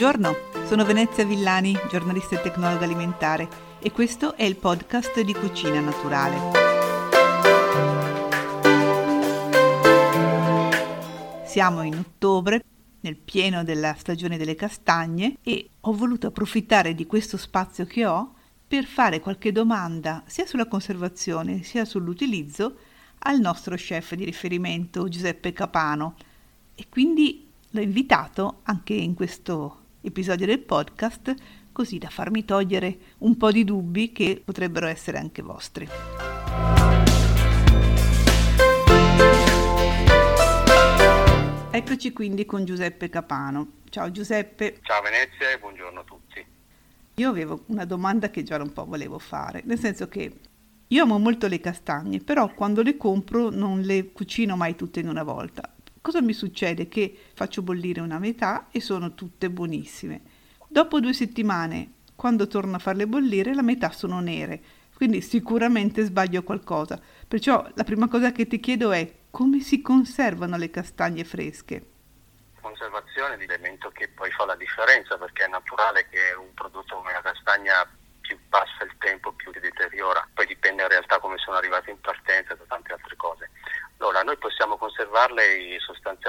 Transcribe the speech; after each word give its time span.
Buongiorno, 0.00 0.66
sono 0.66 0.86
Venezia 0.86 1.26
Villani, 1.26 1.76
giornalista 1.90 2.34
e 2.34 2.40
tecnologa 2.40 2.86
alimentare 2.86 3.46
e 3.80 3.90
questo 3.92 4.34
è 4.34 4.44
il 4.44 4.56
podcast 4.56 5.20
di 5.20 5.34
Cucina 5.34 5.78
Naturale. 5.78 6.38
Siamo 11.44 11.82
in 11.82 11.98
ottobre, 11.98 12.64
nel 13.00 13.16
pieno 13.16 13.62
della 13.62 13.92
stagione 13.92 14.38
delle 14.38 14.54
castagne 14.54 15.36
e 15.42 15.68
ho 15.80 15.92
voluto 15.92 16.28
approfittare 16.28 16.94
di 16.94 17.04
questo 17.04 17.36
spazio 17.36 17.84
che 17.84 18.06
ho 18.06 18.36
per 18.66 18.86
fare 18.86 19.20
qualche 19.20 19.52
domanda 19.52 20.22
sia 20.24 20.46
sulla 20.46 20.66
conservazione 20.66 21.62
sia 21.62 21.84
sull'utilizzo 21.84 22.74
al 23.18 23.38
nostro 23.38 23.74
chef 23.76 24.14
di 24.14 24.24
riferimento 24.24 25.08
Giuseppe 25.08 25.52
Capano 25.52 26.14
e 26.74 26.86
quindi 26.88 27.48
L'ho 27.72 27.80
invitato 27.80 28.60
anche 28.64 28.94
in 28.94 29.14
questo 29.14 29.79
episodio 30.02 30.46
del 30.46 30.60
podcast 30.60 31.34
così 31.72 31.98
da 31.98 32.08
farmi 32.08 32.44
togliere 32.44 32.98
un 33.18 33.36
po' 33.36 33.50
di 33.50 33.64
dubbi 33.64 34.12
che 34.12 34.40
potrebbero 34.44 34.86
essere 34.86 35.18
anche 35.18 35.42
vostri. 35.42 35.88
Eccoci 41.70 42.12
quindi 42.12 42.46
con 42.46 42.64
Giuseppe 42.64 43.08
Capano. 43.08 43.72
Ciao 43.88 44.10
Giuseppe. 44.10 44.78
Ciao 44.82 45.02
Venezia 45.02 45.50
e 45.50 45.58
buongiorno 45.58 46.00
a 46.00 46.04
tutti. 46.04 46.44
Io 47.14 47.28
avevo 47.28 47.64
una 47.66 47.84
domanda 47.84 48.30
che 48.30 48.42
già 48.42 48.56
un 48.56 48.72
po' 48.72 48.84
volevo 48.84 49.18
fare, 49.18 49.62
nel 49.64 49.78
senso 49.78 50.08
che 50.08 50.32
io 50.86 51.02
amo 51.02 51.18
molto 51.18 51.46
le 51.46 51.60
castagne, 51.60 52.18
però 52.18 52.52
quando 52.52 52.82
le 52.82 52.96
compro 52.96 53.50
non 53.50 53.80
le 53.82 54.10
cucino 54.10 54.56
mai 54.56 54.74
tutte 54.74 55.00
in 55.00 55.08
una 55.08 55.22
volta. 55.22 55.72
Cosa 56.02 56.22
mi 56.22 56.32
succede? 56.32 56.88
Che 56.88 57.14
faccio 57.34 57.60
bollire 57.60 58.00
una 58.00 58.18
metà 58.18 58.68
e 58.70 58.80
sono 58.80 59.14
tutte 59.14 59.50
buonissime. 59.50 60.20
Dopo 60.66 60.98
due 60.98 61.12
settimane, 61.12 61.92
quando 62.16 62.46
torno 62.46 62.76
a 62.76 62.78
farle 62.78 63.06
bollire, 63.06 63.52
la 63.54 63.60
metà 63.60 63.90
sono 63.90 64.18
nere, 64.20 64.62
quindi 64.94 65.20
sicuramente 65.20 66.02
sbaglio 66.04 66.42
qualcosa. 66.42 66.98
Perciò 67.28 67.68
la 67.74 67.84
prima 67.84 68.08
cosa 68.08 68.32
che 68.32 68.46
ti 68.46 68.60
chiedo 68.60 68.92
è 68.92 69.12
come 69.30 69.60
si 69.60 69.82
conservano 69.82 70.56
le 70.56 70.70
castagne 70.70 71.22
fresche? 71.24 71.84
Conservazione 72.62 73.34
è 73.34 73.36
l'elemento 73.36 73.90
che 73.90 74.08
poi 74.08 74.30
fa 74.30 74.46
la 74.46 74.56
differenza 74.56 75.18
perché 75.18 75.44
è 75.44 75.48
naturale 75.48 76.08
che 76.08 76.32
un 76.38 76.54
prodotto 76.54 76.96
come 76.96 77.12
la 77.12 77.20
castagna 77.20 77.86
più 78.20 78.38
passa 78.48 78.84
il 78.84 78.94
tempo 78.98 79.32
più 79.32 79.52
si 79.52 79.60
deteriora, 79.60 80.26
poi 80.32 80.46
dipende 80.46 80.82
in 80.82 80.88
realtà 80.88 81.18
come 81.18 81.36
sono 81.38 81.56
arrivate 81.56 81.90
in 81.90 82.00
partenza 82.00 82.54
da 82.54 82.64
tante 82.68 82.92
altre 82.92 83.16
cose. 83.16 83.50
Allora, 83.98 84.22
noi 84.22 84.38
possiamo 84.38 84.78
conservarle 84.78 85.56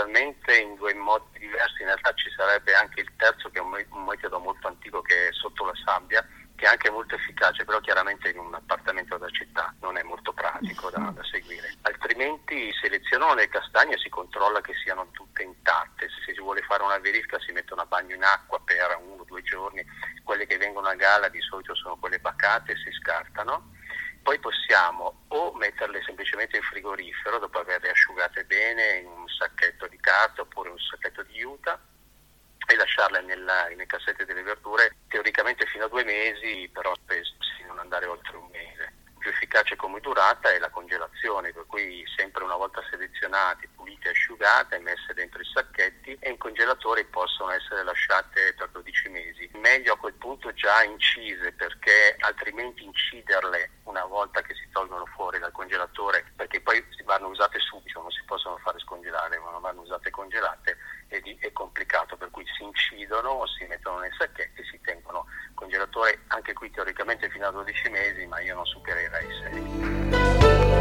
sostanzialmente 0.02 0.58
in 0.58 0.76
due 0.76 0.94
modi 0.96 1.40
diversi, 1.40 1.82
in 1.82 1.88
realtà 1.88 2.14
ci 2.14 2.30
sarebbe 2.32 2.74
anche 2.74 3.02
il 3.02 3.12
terzo 3.18 3.50
che 3.50 3.60
è 3.60 3.62
un 3.62 4.04
metodo 4.06 4.40
molto 4.40 4.68
antico 4.68 5.02
che 5.02 5.30
è 5.30 5.34
sotto 5.34 5.66
la 5.66 5.74
sabbia, 5.86 6.26
che 6.56 6.66
è 6.66 6.70
anche 6.70 6.90
molto 6.90 7.16
efficace, 7.16 7.64
però 7.66 7.80
chiaramente 7.80 8.30
in 8.30 8.40
un 8.40 8.54
appartamento 8.54 9.18
da 9.18 9.30
città 9.30 9.74
non 9.82 9.98
è 9.98 10.04
molto 10.04 10.34
pratico 10.34 10.90
da, 10.90 11.12
da 11.14 11.24
seguire. 11.24 11.74
Altrimenti 11.82 12.72
selezionano 12.74 13.36
le 13.36 13.48
castagne 13.48 13.96
e 13.96 14.00
si 14.00 14.10
controlla 14.10 14.62
che 14.62 14.74
siano 14.84 15.08
tutte 15.12 15.44
intatte, 15.44 16.10
se 16.10 16.34
si 16.34 16.40
vuole 16.40 16.62
fare 16.62 16.84
una 16.84 17.00
verifica 17.00 17.40
si 17.40 17.52
mettono 17.52 17.82
a 17.82 17.86
bagno 17.86 18.16
in 18.16 18.24
acqua 18.24 18.60
per 18.64 19.00
uno 19.02 19.22
o 19.22 19.26
due 19.26 19.42
giorni, 19.44 19.84
quelle 20.24 20.46
che 20.46 20.58
vengono 20.58 20.88
a 20.88 20.96
gala 20.96 21.30
di 21.30 21.42
solito 21.42 21.76
sono 21.76 21.98
quelle 21.98 22.20
bacate 22.20 22.74
e 22.74 22.78
si 22.78 22.92
scartano. 22.92 23.70
Poi 24.24 24.38
possiamo 24.38 25.26
o 25.30 25.52
metterle 25.54 26.00
semplicemente 26.04 26.56
in 26.56 26.62
frigorifero 26.62 27.40
dopo 27.40 27.58
averle 27.58 27.90
asciugate 27.90 28.44
bene 28.44 28.98
in 28.98 29.21
sacchetto 29.42 29.88
di 29.88 29.98
carta 30.00 30.42
oppure 30.42 30.70
un 30.70 30.78
sacchetto 30.78 31.24
di 31.24 31.34
juta 31.34 31.80
e 32.68 32.76
lasciarle 32.76 33.22
nella, 33.22 33.68
nei 33.76 33.88
cassetti 33.88 34.24
delle 34.24 34.44
verdure 34.44 34.98
teoricamente 35.08 35.66
fino 35.66 35.86
a 35.86 35.90
due 35.90 36.04
mesi, 36.04 36.70
però 36.72 36.94
di 37.08 37.64
non 37.66 37.80
andare 37.80 38.06
oltre 38.06 38.38
un 38.38 38.48
mese. 38.52 38.94
Più 39.18 39.30
efficace 39.30 39.76
come 39.76 40.00
durata 40.00 40.52
è 40.52 40.58
la 40.58 40.70
congelazione, 40.70 41.54
per 41.54 41.66
cui 41.68 42.04
sempre 42.16 42.44
una 42.44 42.56
volta 42.56 42.82
selezionate, 42.90 43.70
pulite 43.76 44.08
e 44.08 44.12
asciugate, 44.12 44.80
messe 44.80 45.14
dentro 45.14 45.42
i 45.42 45.46
sacchetti 45.46 46.18
e 46.20 46.30
in 46.30 46.38
congelatore 46.38 47.06
possono 47.06 47.52
essere 47.52 47.84
lasciate 47.84 48.54
per 48.58 48.70
12 48.70 49.10
mesi. 49.10 49.50
Meglio 49.54 49.94
a 49.94 49.98
quel 49.98 50.14
punto 50.14 50.52
già 50.54 50.84
incise 50.84 51.52
perché 51.52 52.16
altrimenti 52.20 52.84
inciderle 52.84 53.81
una 53.92 54.06
volta 54.06 54.42
che 54.42 54.56
si 54.56 54.68
tolgono 54.72 55.06
fuori 55.06 55.38
dal 55.38 55.52
congelatore, 55.52 56.32
perché 56.36 56.62
poi 56.62 56.84
vanno 57.06 57.28
usate 57.28 57.60
subito, 57.60 58.02
non 58.02 58.10
si 58.10 58.24
possono 58.26 58.58
fare 58.58 58.80
scongelare, 58.80 59.38
ma 59.40 59.52
vanno 59.60 59.82
usate 59.82 60.10
congelate, 60.10 60.78
di, 61.08 61.38
è 61.40 61.52
complicato, 61.52 62.16
per 62.16 62.32
cui 62.32 62.46
si 62.58 62.64
incidono 62.64 63.46
si 63.48 63.66
mettono 63.66 64.00
nei 64.00 64.12
sacchetti, 64.18 64.64
si 64.64 64.80
tengono 64.82 65.26
congelatore 65.54 66.24
anche 66.28 66.54
qui 66.54 66.72
teoricamente 66.72 67.30
fino 67.30 67.48
a 67.48 67.52
12 67.52 67.90
mesi, 67.90 68.26
ma 68.26 68.40
io 68.40 68.56
non 68.56 68.66
supererei 68.66 69.28
6. 69.52 70.72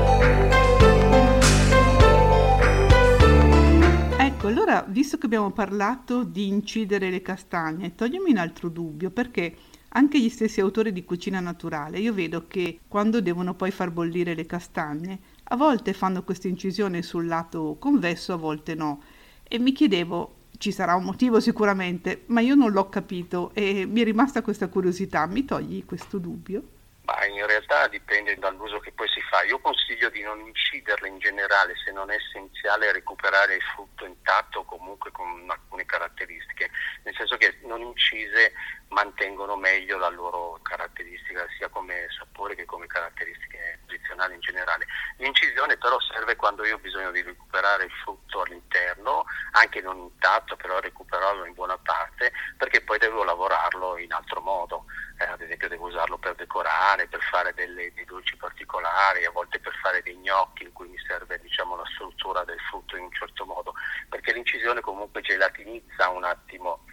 Ecco, 4.40 4.46
allora, 4.46 4.84
visto 4.86 5.18
che 5.18 5.26
abbiamo 5.26 5.50
parlato 5.50 6.24
di 6.24 6.46
incidere 6.46 7.10
le 7.10 7.20
castagne, 7.20 7.94
toglimi 7.94 8.30
un 8.30 8.38
altro 8.38 8.68
dubbio, 8.68 9.10
perché 9.10 9.54
anche 9.92 10.20
gli 10.20 10.28
stessi 10.28 10.60
autori 10.60 10.92
di 10.92 11.04
cucina 11.04 11.40
naturale, 11.40 11.98
io 11.98 12.12
vedo 12.12 12.46
che 12.46 12.80
quando 12.86 13.20
devono 13.20 13.54
poi 13.54 13.70
far 13.70 13.90
bollire 13.90 14.34
le 14.34 14.46
castagne, 14.46 15.18
a 15.44 15.56
volte 15.56 15.92
fanno 15.92 16.22
questa 16.22 16.48
incisione 16.48 17.02
sul 17.02 17.26
lato 17.26 17.76
convesso, 17.78 18.32
a 18.32 18.36
volte 18.36 18.74
no. 18.74 19.02
E 19.48 19.58
mi 19.58 19.72
chiedevo, 19.72 20.36
ci 20.58 20.70
sarà 20.70 20.94
un 20.94 21.04
motivo 21.04 21.40
sicuramente, 21.40 22.22
ma 22.26 22.40
io 22.40 22.54
non 22.54 22.70
l'ho 22.70 22.88
capito 22.88 23.50
e 23.54 23.84
mi 23.86 24.02
è 24.02 24.04
rimasta 24.04 24.42
questa 24.42 24.68
curiosità. 24.68 25.26
Mi 25.26 25.44
togli 25.44 25.84
questo 25.84 26.18
dubbio? 26.18 26.62
Ma 27.04 27.26
in 27.26 27.44
realtà 27.44 27.88
dipende 27.88 28.36
dall'uso 28.36 28.78
che 28.78 28.92
poi 28.92 29.08
si 29.08 29.20
fa. 29.22 29.42
Io 29.42 29.58
consiglio 29.58 30.10
di 30.10 30.22
non 30.22 30.38
inciderle 30.38 31.08
in 31.08 31.18
generale 31.18 31.74
se 31.84 31.90
non 31.90 32.10
è 32.10 32.14
essenziale 32.14 32.92
recuperare 32.92 33.56
il 33.56 33.62
frutto 33.74 34.04
intatto 34.04 34.62
comunque 34.62 35.10
con 35.10 35.26
alcune 35.48 35.84
caratteristiche, 35.84 36.70
nel 37.02 37.14
senso 37.16 37.36
che 37.36 37.58
non 37.64 37.80
incise 37.80 38.52
mantengono 38.90 39.56
meglio 39.56 39.98
la 39.98 40.08
loro 40.08 40.58
caratteristica 40.62 41.46
sia 41.56 41.68
come 41.68 42.06
sapore 42.16 42.54
che 42.54 42.64
come 42.64 42.86
caratteristiche 42.86 43.78
posizionali 43.86 44.34
in 44.34 44.40
generale. 44.40 44.86
L'incisione 45.16 45.76
però 45.76 45.98
serve 46.00 46.36
quando 46.36 46.64
io 46.64 46.76
ho 46.76 46.78
bisogno 46.78 47.10
di 47.10 47.22
recuperare 47.22 47.84
il 47.84 47.92
frutto 48.02 48.42
all'interno, 48.42 49.24
anche 49.52 49.80
non 49.80 49.98
intatto, 49.98 50.56
però 50.56 50.78
recuperarlo 50.80 51.44
in 51.44 51.54
buona 51.54 51.78
parte, 51.78 52.32
perché 52.56 52.80
poi 52.80 52.98
devo 52.98 53.22
lavorarlo 53.24 53.96
in 53.98 54.12
altro 54.12 54.40
modo. 54.40 54.84
Eh, 55.18 55.24
ad 55.24 55.40
esempio 55.42 55.68
devo 55.68 55.86
usarlo 55.86 56.16
per 56.18 56.34
decorare, 56.34 57.06
per 57.06 57.20
fare 57.20 57.52
delle, 57.54 57.92
dei 57.92 58.04
dolci 58.06 58.36
particolari, 58.36 59.24
a 59.24 59.30
volte 59.30 59.60
per 59.60 59.74
fare 59.82 60.02
dei 60.02 60.16
gnocchi 60.16 60.64
in 60.64 60.72
cui 60.72 60.88
mi 60.88 60.98
serve 61.06 61.38
diciamo, 61.40 61.76
la 61.76 61.84
struttura 61.94 62.42
del 62.44 62.58
frutto 62.70 62.96
in 62.96 63.04
un 63.04 63.12
certo 63.12 63.44
modo, 63.44 63.74
perché 64.08 64.32
l'incisione 64.32 64.80
comunque 64.80 65.20
gelatinizza 65.20 66.08
un 66.08 66.24
attimo 66.24 66.84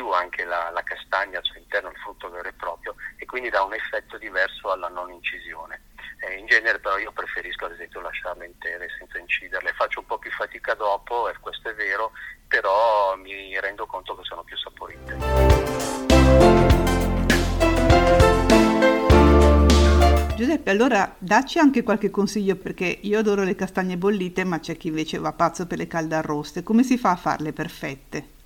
più 0.00 0.10
anche 0.12 0.44
la, 0.44 0.70
la 0.72 0.82
castagna 0.82 1.36
al 1.36 1.44
suo 1.44 1.60
interno, 1.60 1.90
il 1.90 1.96
frutto 1.96 2.30
vero 2.30 2.48
e 2.48 2.54
proprio, 2.54 2.94
e 3.18 3.26
quindi 3.26 3.50
dà 3.50 3.62
un 3.62 3.74
effetto 3.74 4.16
diverso 4.16 4.72
alla 4.72 4.88
non 4.88 5.10
incisione. 5.10 5.82
Eh, 6.20 6.38
in 6.38 6.46
genere 6.46 6.78
però 6.78 6.96
io 6.96 7.12
preferisco 7.12 7.66
ad 7.66 7.72
esempio 7.72 8.00
lasciarle 8.00 8.46
intere 8.46 8.88
senza 8.98 9.18
inciderle, 9.18 9.74
faccio 9.74 10.00
un 10.00 10.06
po' 10.06 10.16
più 10.16 10.30
fatica 10.30 10.72
dopo, 10.72 11.28
e 11.28 11.34
questo 11.38 11.68
è 11.68 11.74
vero, 11.74 12.12
però 12.48 13.14
mi 13.16 13.60
rendo 13.60 13.84
conto 13.84 14.16
che 14.16 14.24
sono 14.24 14.42
più 14.42 14.56
saporite. 14.56 15.18
Giuseppe, 20.34 20.70
allora 20.70 21.14
dacci 21.18 21.58
anche 21.58 21.82
qualche 21.82 22.08
consiglio 22.08 22.56
perché 22.56 22.86
io 23.02 23.18
adoro 23.18 23.42
le 23.42 23.54
castagne 23.54 23.98
bollite, 23.98 24.44
ma 24.44 24.60
c'è 24.60 24.78
chi 24.78 24.88
invece 24.88 25.18
va 25.18 25.34
pazzo 25.34 25.66
per 25.66 25.76
le 25.76 25.86
calde 25.86 26.14
arroste. 26.14 26.62
Come 26.62 26.84
si 26.84 26.96
fa 26.96 27.10
a 27.10 27.16
farle 27.16 27.52
perfette? 27.52 28.38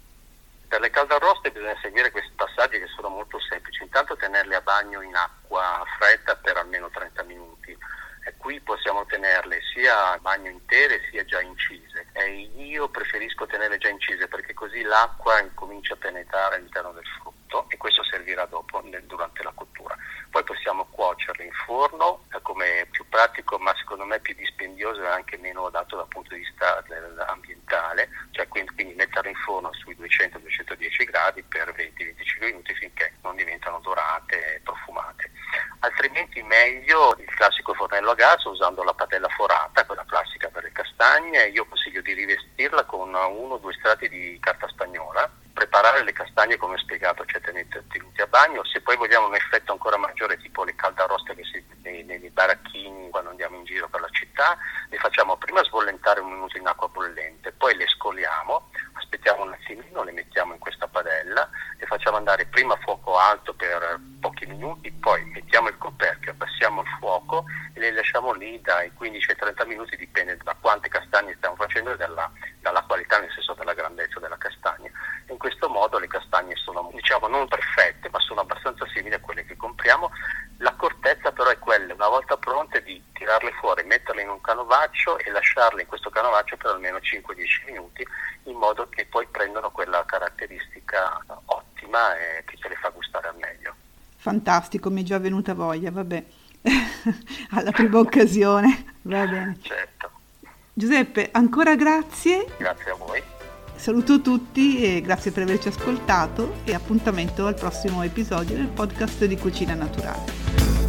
Per 0.95 1.03
le 1.03 1.09
caldarroste 1.09 1.51
bisogna 1.51 1.77
seguire 1.83 2.13
questi 2.13 2.31
passaggi 2.37 2.79
che 2.79 2.87
sono 2.87 3.09
molto 3.09 3.41
semplici. 3.41 3.83
Intanto 3.83 4.15
tenerle 4.15 4.55
a 4.55 4.61
bagno 4.61 5.03
in 5.03 5.17
acqua 5.17 5.83
fredda 5.99 6.37
per 6.37 6.57
almeno 6.57 6.89
30 6.89 7.25
minuti. 7.25 7.77
E 8.27 8.35
qui 8.37 8.61
possiamo 8.61 9.05
tenerle 9.05 9.59
sia 9.75 10.13
a 10.13 10.19
bagno 10.19 10.51
intere 10.51 11.01
sia 11.11 11.25
già 11.25 11.41
incise. 11.41 12.07
E 12.13 12.49
io 12.55 12.89
preferisco 12.91 13.45
tenerle 13.45 13.79
già 13.79 13.89
incise 13.89 14.29
perché 14.29 14.55
così 14.55 14.83
l'acqua 14.83 15.41
incomincia 15.41 15.95
a 15.95 15.97
penetrare 15.97 16.57
all'interno 16.57 16.93
del 16.93 17.07
frutto 17.19 17.67
e 17.69 17.77
questo 17.77 18.05
servirà 18.05 18.45
dopo 18.47 18.81
nel, 18.85 19.03
durante 19.03 19.43
la 19.43 19.53
cottura. 19.53 19.97
Poi 20.31 20.43
possiamo 20.43 20.87
cuocerle 20.91 21.45
in 21.45 21.53
forno 21.53 22.25
eh, 22.35 22.43
come 22.43 22.87
più 22.91 23.05
pratico 23.09 23.59
ma 23.59 23.75
secondo 23.77 24.05
me 24.05 24.19
più 24.21 24.35
dispendioso 24.35 25.03
e 25.03 25.09
anche 25.09 25.37
meno 25.39 25.71
dato 25.71 25.97
dal 25.97 26.09
punto 26.09 26.35
di 26.35 26.41
vista 26.41 26.83
ambientale, 27.27 28.09
cioè 28.33 28.49
quindi, 28.49 28.75
quindi 28.75 28.95
metterle 28.95 29.31
in 29.31 29.37
forno 29.37 29.73
sui 29.75 29.97
200-210 29.97 31.05
gradi 31.05 31.43
per 31.43 31.73
20-25 31.73 32.45
minuti 32.45 32.75
finché 32.75 33.15
non 33.23 33.37
diventano 33.37 33.79
dorate 33.79 34.57
e 34.57 34.61
profumate. 34.61 35.31
Altrimenti 36.15 36.43
meglio 36.45 37.17
il 37.19 37.35
classico 37.35 37.75
fornello 37.75 38.13
a 38.13 38.15
gas 38.15 38.45
usando 38.45 38.85
la 38.85 38.95
padella 38.95 39.27
forata, 39.31 39.85
quella 39.85 40.05
classica 40.07 40.49
per 40.49 40.63
le 40.63 40.71
castagne, 40.71 41.49
io 41.49 41.67
consiglio 41.67 42.03
di 42.03 42.13
rivestirla 42.13 42.85
con 42.85 43.09
uno 43.09 43.55
o 43.55 43.59
due 43.59 43.73
strati 43.73 44.09
di 44.09 44.39
carta 44.41 44.69
spagnola. 44.69 45.29
Preparare 45.53 46.05
le 46.05 46.13
castagne 46.13 46.57
come 46.57 46.79
spiegato, 46.79 47.25
cioè 47.27 47.41
tenete, 47.41 47.83
tenuti 47.89 48.21
a 48.21 48.29
bagno, 48.29 48.65
se 48.65 48.81
poi 48.81 48.97
vogliamo 48.97 49.27
un 49.27 49.35
effetto 49.35 49.73
ancora 49.73 49.97
maggiore 49.97 50.37
tipo 50.39 50.63
le 50.63 50.77
caldaroste 50.77 51.35
che 51.35 51.43
si 51.45 51.65
nei, 51.83 52.05
nei 52.05 52.31
baracchini 52.31 53.11
quando 53.11 53.31
andiamo 53.31 53.57
in 53.57 53.65
giro 53.65 53.89
per 53.89 54.01
la 54.01 54.09
città, 54.11 54.57
le 54.91 54.97
facciamo 54.99 55.37
prima 55.37 55.63
sbollentare 55.65 56.21
un 56.21 56.31
minuto 56.31 56.57
in 56.57 56.67
acqua 56.67 56.89
bollente, 56.89 57.53
poi 57.53 57.77
le 57.77 57.87
scoliamo, 57.89 58.71
aspettiamo 58.95 59.43
un 59.43 59.53
attimino, 59.53 60.03
le 60.03 60.13
mettiamo 60.13 60.53
in 60.53 60.59
questa 60.59 60.87
padella, 60.87 61.49
le 61.77 61.87
facciamo 61.87 62.17
andare 62.17 62.47
prima 62.47 62.75
a 62.75 62.79
fuoco 62.79 63.19
alto 63.19 63.55
per 63.55 63.99
pochi 64.45 64.47
minuti, 64.47 64.93
poi 64.93 65.25
mettiamo 65.27 65.69
il 65.69 65.79
coperchio, 65.79 66.33
abbassiamo 66.33 66.83
il 66.83 66.89
fuoco 66.99 67.45
e 67.73 67.81
le 67.81 67.93
lasciamo 67.93 68.33
lì 68.33 68.61
dai 68.61 68.93
15 68.93 69.31
ai 69.31 69.37
30 69.37 69.65
minuti, 69.67 69.97
dipende 69.97 70.37
da 70.43 70.57
quante 70.61 70.89
castagne 70.89 71.35
stiamo 71.37 71.57
facendo 71.57 71.93
e 71.93 71.97
dalla, 71.97 72.31
dalla 72.61 72.83
qualità, 72.83 73.19
nel 73.19 73.31
senso 73.33 73.55
della 73.55 73.75
grandezza 73.75 74.21
della 74.21 74.37
castagna. 74.37 74.91
In 75.29 75.39
questo 75.39 75.69
modo 75.69 75.99
le 75.99 76.07
castagne 76.07 76.55
sono, 76.57 76.91
diciamo, 76.93 77.27
non 77.29 77.49
perfette, 77.49 78.09
ma 78.11 78.21
sono 78.21 78.41
abbastanza 78.41 78.87
simili 78.93 79.15
a 79.15 79.21
quelle 79.21 79.45
che 79.45 79.57
compriamo. 79.57 80.11
L'accortezza 80.59 81.33
però 81.33 81.51
è 81.51 81.59
quella, 81.59 81.95
una 81.95 82.09
volta 82.09 82.37
pronte, 82.37 82.83
di 82.83 83.03
tirarle 83.13 83.53
fuori, 83.53 83.83
metterle 83.85 84.23
in 84.23 84.29
un 84.29 84.41
canovaccio 84.41 85.19
e 85.19 85.31
lasciarle 85.31 85.83
in 85.83 85.89
questo 85.89 86.11
canovaccio 86.11 86.57
per 86.57 86.71
almeno 86.71 86.99
5-10 86.99 87.65
minuti, 87.67 88.07
in 88.45 88.57
modo 88.57 88.89
che 88.89 89.07
poi 89.07 89.27
prendano 89.27 89.71
quella 89.71 90.05
caratteristica 90.05 91.19
ottima 91.47 92.17
e 92.17 92.45
che 92.45 92.57
ce 92.57 92.69
le 92.69 92.77
fa 92.77 92.91
gustare 92.91 93.29
al 93.29 93.37
meglio. 93.37 93.54
Fantastico, 94.25 94.89
mi 94.89 95.03
è 95.03 95.05
già 95.05 95.19
venuta 95.19 95.53
voglia, 95.53 95.91
vabbè. 95.91 96.25
Alla 97.51 97.73
prima 97.73 97.99
occasione, 97.99 98.97
va 99.03 99.27
bene. 99.27 99.59
Certo. 99.61 100.11
Giuseppe, 100.73 101.29
ancora 101.31 101.77
grazie. 101.77 102.47
Grazie 102.57 102.91
a 102.91 102.95
voi. 102.95 103.23
Saluto 103.77 104.23
tutti 104.23 104.81
e 104.81 105.03
grazie 105.03 105.31
per 105.31 105.43
averci 105.43 105.69
ascoltato 105.69 106.55
e 106.65 106.73
appuntamento 106.73 107.45
al 107.45 107.55
prossimo 107.55 108.03
episodio 108.03 108.57
del 108.57 108.69
podcast 108.69 109.27
di 109.27 109.37
Cucina 109.37 109.75
Naturale. 109.75 110.84